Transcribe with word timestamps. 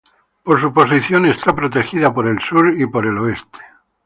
Por 0.43 0.59
su 0.59 0.73
posición 0.73 1.27
está 1.27 1.53
protegida 1.53 2.11
por 2.11 2.25
el 2.25 2.39
sur 2.39 2.73
y 2.75 2.87
por 2.87 3.05
el 3.05 3.19
oeste. 3.19 3.59